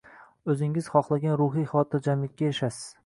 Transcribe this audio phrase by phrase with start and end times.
[0.53, 2.81] o‘zingiz xohlagan ruhiy xotirjamlikka erishasiz.